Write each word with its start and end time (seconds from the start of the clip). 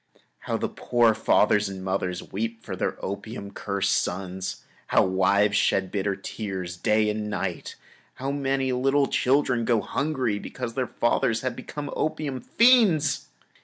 How 0.39 0.57
the 0.57 0.67
poor 0.67 1.13
fathers 1.13 1.69
and 1.69 1.83
mothers 1.83 2.23
weep 2.33 2.63
for 2.63 2.75
their 2.75 2.97
opium 3.05 3.51
cursed 3.51 3.91
sons. 4.01 4.63
How 4.87 5.03
many 5.05 5.13
wives 5.15 5.57
shed 5.57 5.91
bitter 5.91 6.15
tears 6.15 6.75
day 6.75 7.07
and 7.11 7.29
night! 7.29 7.75
How 8.15 8.31
many 8.31 8.71
little 8.71 9.05
children 9.05 9.63
go 9.63 9.79
hungry 9.79 10.39
because 10.39 10.73
their 10.73 10.87
fathers 10.87 11.41
have 11.41 11.55
become 11.55 11.93
opium 11.95 12.41
fiends! 12.41 13.27